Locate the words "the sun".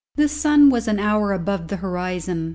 0.15-0.71